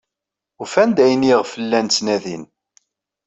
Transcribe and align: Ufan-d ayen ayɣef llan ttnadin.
Ufan-d 0.61 0.97
ayen 1.05 1.27
ayɣef 1.27 1.51
llan 1.63 1.87
ttnadin. 1.89 2.43